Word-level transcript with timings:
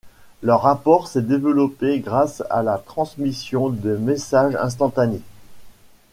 Leur 0.41 0.63
rapport 0.63 1.07
s'est 1.07 1.21
développé 1.21 1.99
grâce 1.99 2.41
à 2.49 2.63
la 2.63 2.79
transmission 2.79 3.69
de 3.69 3.97
messages 3.97 4.55
instantanés. 4.55 5.21